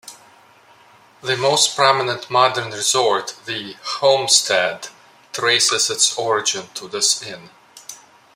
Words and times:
The 1.21 1.37
most 1.37 1.75
prominent 1.75 2.31
modern 2.31 2.71
resort, 2.71 3.35
The 3.45 3.73
Homestead, 3.83 4.87
traces 5.31 5.91
its 5.91 6.17
origin 6.17 6.69
to 6.73 6.87
this 6.87 7.21
inn. 7.21 7.51